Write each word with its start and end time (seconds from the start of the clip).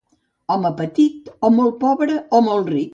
Home 0.53 0.71
petit, 0.79 1.31
o 1.49 1.53
molt 1.59 1.81
pobre 1.87 2.21
o 2.41 2.45
molt 2.51 2.75
ric. 2.77 2.87